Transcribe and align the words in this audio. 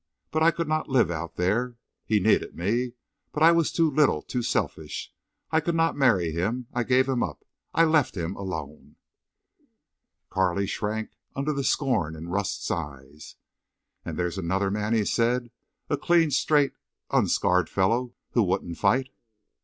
But 0.31 0.41
I 0.41 0.49
could 0.49 0.67
not 0.67 0.89
live 0.89 1.11
out 1.11 1.35
there. 1.35 1.77
He 2.07 2.19
needed 2.19 2.55
me. 2.55 2.93
But 3.31 3.43
I 3.43 3.51
was 3.51 3.71
too 3.71 3.87
little—too 3.91 4.41
selfish. 4.41 5.13
I 5.51 5.59
could 5.59 5.75
not 5.75 5.95
marry 5.95 6.31
him. 6.31 6.65
I 6.73 6.81
gave 6.81 7.07
him 7.07 7.21
up.... 7.21 7.45
I 7.71 7.83
left—him—alone!" 7.83 8.95
Carley 10.31 10.65
shrank 10.65 11.11
under 11.35 11.53
the 11.53 11.63
scorn 11.63 12.15
in 12.15 12.29
Rust's 12.29 12.71
eyes. 12.71 13.35
"And 14.03 14.17
there's 14.17 14.39
another 14.39 14.71
man," 14.71 14.95
he 14.95 15.05
said, 15.05 15.51
"a 15.87 15.97
clean, 15.97 16.31
straight, 16.31 16.73
unscarred 17.11 17.69
fellow 17.69 18.15
who 18.31 18.41
wouldn't 18.41 18.77
fight!" 18.79 19.09